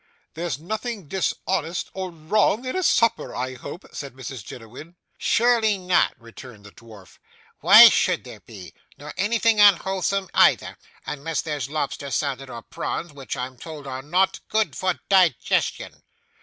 [0.33, 4.95] 'There's nothing dishonest or wrong in a supper, I hope?' said Mrs Jiniwin.
[5.19, 7.19] 'Surely not,' returned the dwarf.
[7.59, 8.73] 'Why should there be?
[8.97, 10.75] Nor anything unwholesome, either,
[11.05, 16.01] unless there's lobster salad or prawns, which I'm told are not good for digestion.